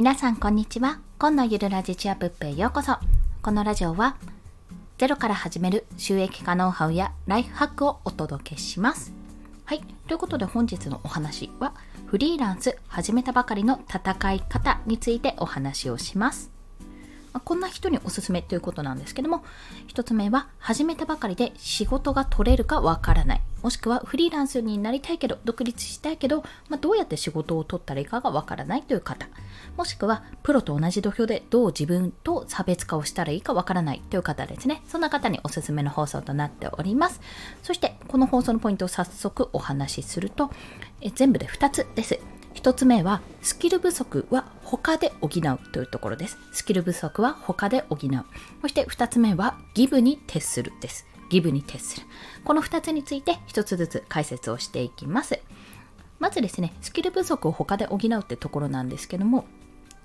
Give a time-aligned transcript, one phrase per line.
[0.00, 0.98] 皆さんこんにちは。
[1.18, 2.96] 今のゆるラジチアップへようこそ。
[3.42, 4.16] このラジオは
[4.96, 9.12] ゼロから始める収益化ノウハウやライフハックをお届けします。
[9.66, 9.82] はい。
[10.08, 11.74] ということで本日のお話は
[12.06, 16.50] フリーランス始めたばかりの戦い方についてお話をします。
[17.44, 19.44] こんな人におすすめということなんですけども
[19.88, 23.42] 1つ目は始めたばかりで仕事が取れるかわからない。
[23.62, 29.28] もしくはフリーランスになりたいけど独立したいけど、まあ、どうやって仕事を取ったらいいかがわからないという方
[29.76, 37.20] もしくはプロと同じ土俵でどう自分と差別化をしたらいいかわからないという方ですねそんな方におすすめの放送となっております
[37.62, 40.50] そしてこの放送のポイントを早速お話しすると
[41.00, 42.18] え全部で2つです
[42.54, 46.36] 1つ目はスキル不足は他で補うというところです。
[46.52, 47.98] スキル不足は他で補う。
[48.62, 51.06] そして2つ目はギブに徹するです。
[51.30, 52.06] ギブに徹する。
[52.44, 55.40] この2つについて1つずつ解説をしていきます。
[56.18, 59.46] まずですね、スキル不足を他で補うってところなんですけども、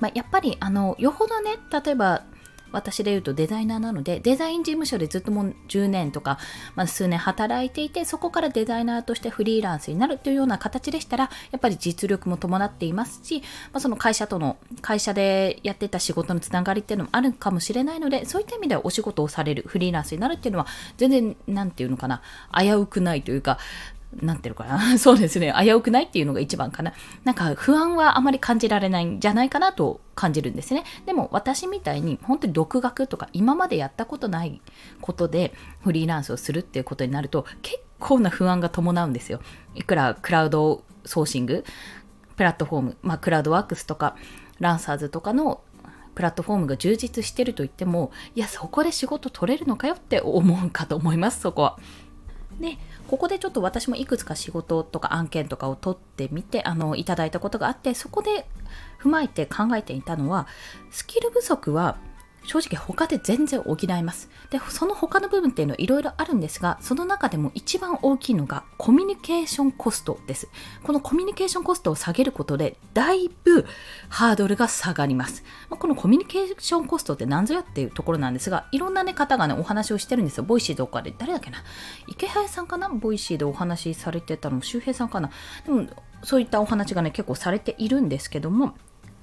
[0.00, 2.24] まあ、やっぱりあのよほどね例えば
[2.72, 6.38] 私で言うとデザイナーなのでデザイン事務所でずっともう10年とか、
[6.74, 13.40] まあ、数年働いていてそこからデザイナーとしてフリーランスになるというような形でしたらやっぱり実力も伴っていますし、
[13.72, 22.22] まあ、その会社との会社でやってた仕事のつながりっていうのもあるかもしれないのでそういった意味ではお仕事をされるフリーランスになるっていうのは全然何て言うのかな
[22.56, 23.58] 危うくないというか
[24.16, 24.98] なんていうのかな。
[24.98, 25.54] そうですね。
[25.56, 26.92] 危うくないっていうのが一番かな。
[27.24, 30.84] なんか不安はあまり感じられないんじゃないかなと感じるんですね。
[31.06, 34.60] でも私みたいに本当に独学とか今までやったことない
[35.00, 39.40] ことでフリーランスをするっていうことになると結構な不安が伴うんですよ。
[39.74, 41.64] いくらクラウドソーシング、
[42.36, 44.14] プラットフォーム、まあクラウドワークスとか
[44.58, 45.62] ランサーズとかの
[46.14, 51.78] プラットフォームが充実してると言っても、いや、そこで仕事取れるのかよって思うかと思います、そこは。
[52.60, 52.76] で
[53.08, 58.46] ここでちょっと私もいくつか仕事とか案件とかを取ってみてあのいただいたことがあってそこで
[59.02, 60.46] 踏まえて考えていたのは
[60.90, 61.96] スキル不足は
[62.50, 64.28] 正直他で全然補います。
[64.50, 70.48] で、その他の部分っていうのはいろいろあるんですが、その中でも一番大きいのがコミュニケーションコストです。
[70.82, 73.66] このコミュニケーションコストを下げることで、だいぶ
[74.08, 75.44] ハードルが下がります。
[75.68, 80.44] まあ、このコミュニケーションコストって何ぞやっていうところなんですが、いろんな、ね、方がね、お話をしてるんですよ。
[80.44, 81.14] Voicy とかで。
[81.16, 81.58] 誰だっけな
[82.08, 82.88] イケハヤさんかな？
[82.88, 85.30] Voicy でお話しされてたのも周平さんかな？
[85.64, 85.86] でも、
[86.24, 88.74] そういったお話がね、結構されているんですけども、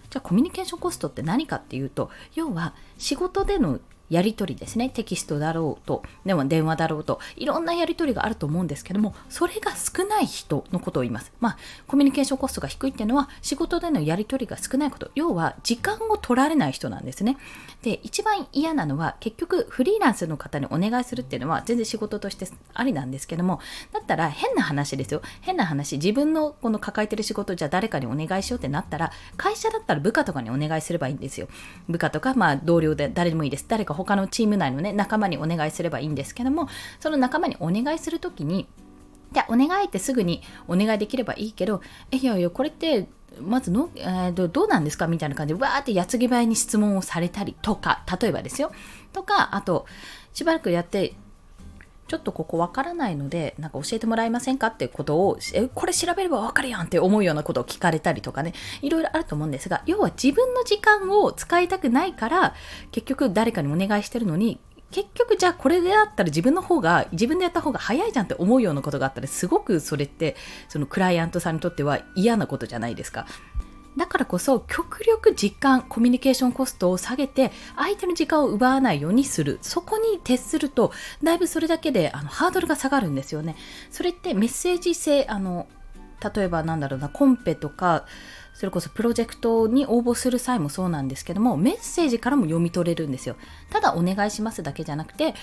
[0.09, 3.79] じゃあコミュニケーションコストって何かっていうと要は仕事での
[4.09, 4.90] やり取りですね。
[4.90, 6.03] テキストだろうと。
[6.25, 7.19] でも電話だろうと。
[7.35, 11.31] いろんなやり取りがあると思うんですけどもそれが少ない人のことを言います。
[11.40, 11.57] まあ
[11.88, 17.38] コミュニケーションコストが低いっていうのは仕事でのやり取りが少ないこと要は時間を取られない人なんですね。
[17.84, 23.59] で一番嫌なのは結局フリーランスの方にお願いするっていうのは全然仕事としてありなんですけども
[23.94, 25.22] だったら変な話ですよ。
[25.41, 31.47] 変な話自分のこの抱えてる仕事じゃ誰かにお願いしようってなったら会社だったら部下とかにお願いすればいいんですよ。
[31.88, 33.66] 部下とかまあ同僚で誰でもいいです。
[33.67, 36.69] 誰か他のチーム内のね、仲間にお願いすればいいんですけども、
[37.00, 38.68] その仲間にお願いする時に、
[39.34, 41.81] じゃお願いってすぐにお願いできればいいけど、
[42.12, 43.08] え、いやいや、これって、
[43.41, 48.72] まずの、えー、どうなんですかみたいな感じで、わーって矢継ぎ早に質問をされたりとか、例えばですよ。
[49.12, 49.85] とか、あと、
[50.34, 51.14] しばらくやって、
[52.07, 62.53] ちょっとここわからないので、なんか教えてもらえませんかっていうことを、え、これ調べればわかるやんって思うようなことを聞かれたりとかね、いろいろあると思うんですが、要は自分の時間を使いたくないから、
[62.91, 64.59] 結局誰かにお願いしてるのに、
[64.91, 70.35] 結局じゃあこれであったら自分の方が自分でやった方が早いじゃんって思うようなことがあったらすごくそれって
[70.69, 73.25] そのクライアントさんにとっては嫌なことじゃないですか。
[73.97, 79.58] だからこそ極力時間コミュニケーションコストを下げて相手の時間を奪わないようにする。
[79.62, 80.91] そこに徹すると
[81.24, 83.56] だいぶそれだけであのハードルが下がるんですよね。
[83.90, 85.68] それってメッセージ性あの
[86.35, 88.06] 例えばなんだろうなコンペとか
[88.57, 93.35] それこそプロジェクトに応募する際もそうなんですけどもメッセージからも読み取れるんですよ。
[93.69, 95.35] ただお願いしますだけじゃなくて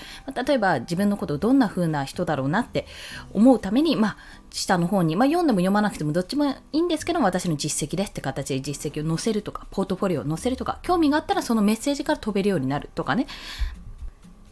[0.45, 2.85] 例えば自分のことをどんな風な人だろうなって
[3.33, 4.17] 思うためにまあ
[4.51, 13.27] 下の方に、まあ、読んでも読まなくてもどっちもいいんですけど私の実績ですって形で実績を載せるとかポートフォリオを載せるとか興味があったらそのメッセージから飛べるようになるとかね。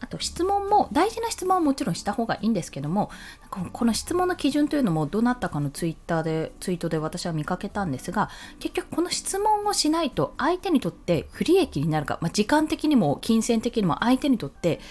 [0.04, 3.10] あと質問も大事な質問はもちろんした方がいいんですけども
[3.50, 8.30] この質問の基準というのもどなたかのツイッターでツイートで私は見かけたんですが
[8.60, 14.82] 結局この質問をしないと相手にとって不利益になるか、まあ、時間的にも金銭的にも相手にとって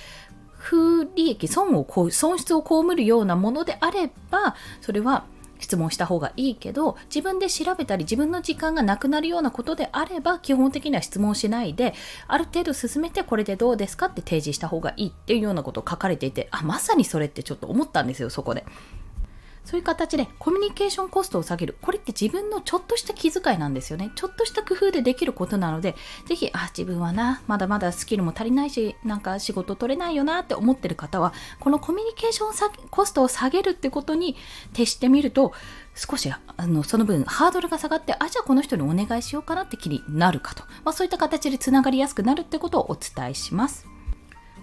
[0.48, 5.26] 不利益損を損失を被るようなものであればそれは
[5.62, 11.94] 質問した方がいいけど自分で調べたり自分の時間がなくなるようなことであれば基本的には質問しないで
[12.26, 18.64] ある程度進めてこれでどうですかって提示した方がいいっていうようなことを書かれていてあまさにそれってちょっと思ったんですよそこで。
[19.64, 21.76] そういう形でコミュニケーションコストを下げる。
[21.80, 24.10] これって自分のちょっとした気遣いなんですよね。
[24.14, 25.94] ちょっとした工夫でできることなので、
[26.26, 34.36] ぜひ、あ、自分はな、まだまだスキルも足りないし、なんか仕事取れないよなって思ってる方は、このコミュニケーションコストを下げるってことに
[34.72, 35.52] 徹してみると、
[35.94, 43.86] 少しあのその分ハードルが下がってあじゃあこの人にお願いしようかなって気になるかと、まあ、そういった形でつながりやすくなるってことをお伝えします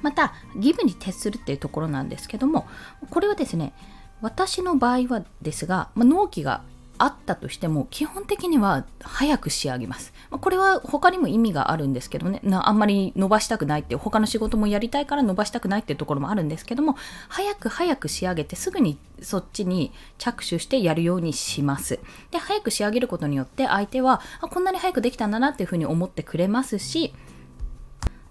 [0.01, 2.67] また義務に徹するっていうところなんですけども
[3.09, 3.73] これはですね
[4.21, 6.61] 私の場合はですが、まあ、納期が
[7.01, 10.13] あったとしても基本的には早く仕上げます。
[10.29, 16.97] まこれは他にも意味があるんですけどね、あんまり伸ばしたくないって他の仕事もやりたいから伸ばしたくないっていうところもあるんですけども、
[17.29, 21.99] 早く早く仕上げてすぐにそっちに着手してやるようにします。
[22.31, 27.13] で、早く仕上げることによって相手はあこんなに早くできたんだなっていうふうに思ってくれますし、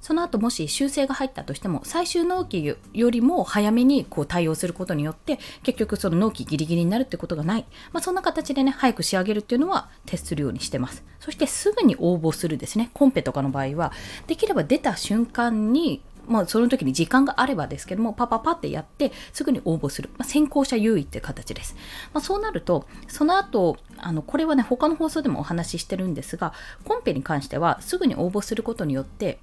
[0.08, 13.92] その後もし修正が入ったとしても最終納期よりも早めにこう対応することによって結局その納期ギリギリになるってことがない、まあ、そんな形でね早く仕上げるっていうのは徹するようにしてますそしてすぐに応募するですねコンペとかの場合は
[14.26, 20.10] できれば出た瞬間にまあ、その時に時間があればですけども、パパパってやって、すぐに応募する。
[20.18, 21.74] まあ、先行者優位って形です。
[22.12, 26.52] まあ、そうなると、その後、あの、これはね、他の放送でもお話ししてるんですが、
[26.84, 29.38] コンペに関しては、すぐに応募することによって、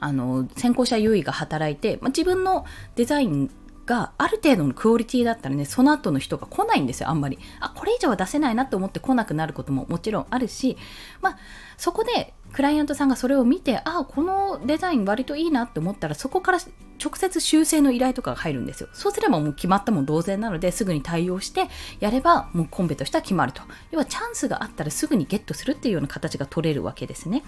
[0.00, 2.64] あの先行者優位が働いて、まあ、自分の
[2.94, 3.50] デザイン
[3.86, 7.38] がある程度のクオリティだったらねその後の人が来ないんですよあんまり。
[7.60, 10.76] あこれ以上は出せないなって思って来なくなることももちろんあるし
[11.22, 11.38] まあ
[11.78, 16.58] そこでクライアントさんがそれを見てあこのデザイン割といいなって思ったらそこから
[17.02, 18.88] 直接修正の依頼とかが入るんですよ。
[18.92, 21.68] そうすればもう決まったも同然なのですぐに対応して
[22.00, 23.62] やればもうコンペとしては決まると。
[23.90, 27.44] 要はチャンスがあったらすぐにゲットするっていうような形が取れるわけですね。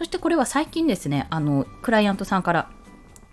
[0.00, 2.70] そしてこれは最近ですね、あの、クライアントさんから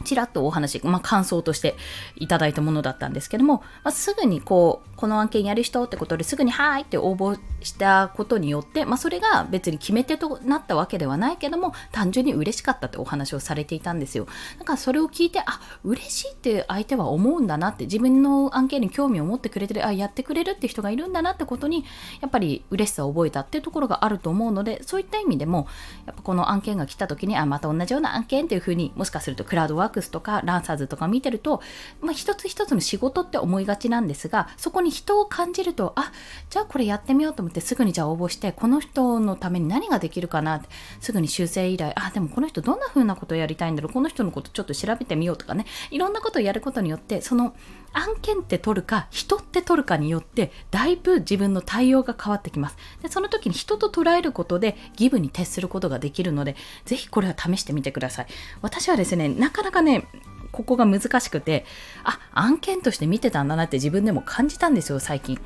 [0.03, 1.75] ちらっとお話、まあ、感想として
[2.15, 14.27] いただいたものだったんですけども、まあ、すぐにこう、この案件やる人ってことですぐにはいって応募したことによって、まあ、それが別に決め手となったわけではないけども、単純に嬉しかったってお話をされていたんですよ。
[14.59, 21.85] だからそれを聞いて、あ、嬉しいって相手は思うんだなって、自分の案件に興味を持ってくれてる、あ、やってくれるって人がいるんだなってことに、
[22.21, 25.67] やっぱり嬉しさを覚えたっていうところがあると思うので、そういった意味でも、
[26.05, 31.61] やっぱこの案件が来た時に、あ、また同じような案件っていうふうにもしかするとクラウドワークスとかランサーズとか見てると、
[32.01, 36.11] まあ、一つ一つの仕事って思いがちなんですが、そこに人を感じると、あ、
[36.49, 40.69] じゃあこれやってみようと思ってすぐにじゃあ応募して、この人のために何ができるかなって、
[40.99, 47.55] すぐに修正依頼、あ、でもこの人どんな風なことをやりたいんだろう、この人のことちょっと調べてみようとかね、いろんなことをやることによって、その
[47.97, 52.77] 案件って取るか、人って取るかによって、だいぶ自分の対応が変わってきます。
[53.01, 56.55] で、その時に人と捉えることで、ギブに徹することができるので、
[56.85, 58.27] ぜひこれは試してみてください。
[58.61, 60.07] 私はですね、なかなかね、
[60.51, 61.65] ここが難しくて、
[62.03, 65.39] あ、案件として見てたんだなって自分でも感じたんですよ、最近。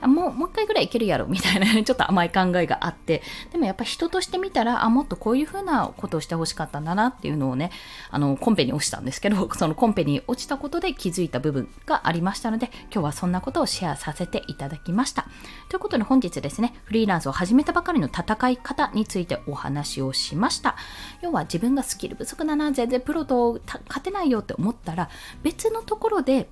[0.00, 3.22] あもうもう一回ぐらいいけるやろみたいな ちょっと甘い考えがあって。
[3.52, 7.70] でもやっぱ人として見たらあもっとこういう風なことをしてほしかったんだなっていうのをね
[8.10, 15.26] あのコンペに落ちたんですけど そのコンペに落ちたことで気づいた部分がありましたので今日はそんなことをシェアさせていただきました。
[15.68, 20.76] ということで本日ですねフリーランスを始めたばかりの戦い方についてお話をしました。
[21.22, 25.08] 要は自分がスキル不足だな全然プロと勝てないよって思ったら
[25.42, 26.48] 別のところで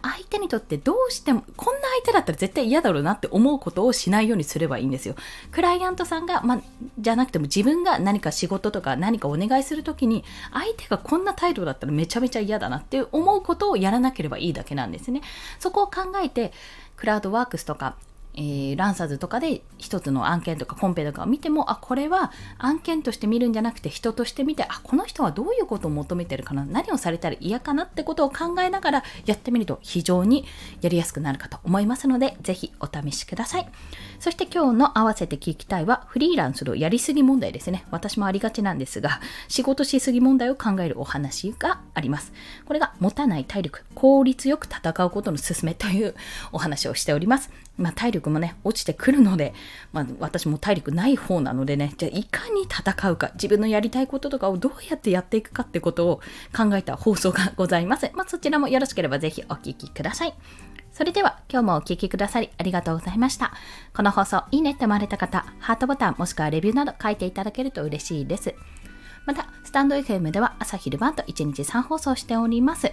[0.00, 5.14] 相手にとってどうしてもこんな相手だったら絶対嫌だろうなって思うことをしないようにすればいいんですよ。
[5.50, 6.62] クライアントさんが、ま
[6.98, 15.22] じゃなくても自分が何か仕事とか何かお願いするときに相手がこんな態度だったらめちゃめちゃ嫌だなって思うことをやらなければいいだけなんですね。
[15.58, 16.52] そこを考えて
[16.96, 17.96] クラウドワークスとか
[18.34, 30.46] えー、ランサーズとかで一つの案件とかコンペとかを見てもあこれは案件として見るんじゃなくて人として見てあこの人はどういうことを求めてるかな何をされたら嫌かなってことを考えながらやってみると非常に
[30.80, 33.68] やりやすくなるかと思いますのでぜひお試しください。
[34.18, 37.84] そして今日の合わせて聞きたいはフリーランスのやりすぎ問題ですね。
[37.90, 42.32] 私もありがちなんですが仕事しすぎ問題を考えるお話があります。
[42.64, 46.14] これが持たない体力効率よく戦うことの勧めという
[46.52, 47.50] お話をしております。
[47.78, 49.54] まあ、体力もね、落ちてくるので、
[49.92, 56.20] まあ、私も体力ない方なのでね、じゃあいかに戦うか、自分のやりたいこととかをどうやってやっていくかってことを
[56.56, 58.10] 考えた放送がございます。
[58.14, 60.34] まあ、そちらもよろしければぜひお聴きください。
[60.92, 63.52] それでは今日もお聴きくださりありがとうございました。
[63.94, 68.54] この放送いいねって思われた方、ハートボタンもしくはレビューなど書いていただけると嬉しいです。
[69.24, 72.92] また、スタンド FM では朝昼晩と1日3放送しております。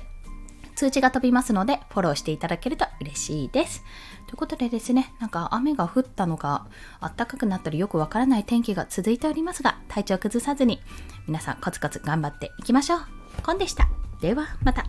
[0.80, 3.84] 通知が飛びますので、フォローしていただけると嬉しいです。
[4.28, 6.68] ということでですね、なんか雨が降ったのか、
[7.02, 10.80] 暖かくなったりよくわからない天気が続いておりますが、体調崩さずに、
[11.28, 13.02] 皆さんコツコツ頑張っていきましょう。
[13.44, 13.90] コンでした。
[14.22, 14.86] では、また。